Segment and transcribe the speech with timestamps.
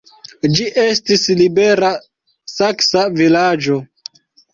[0.59, 1.91] Ĝi estis libera
[2.53, 3.79] saksa vilaĝo.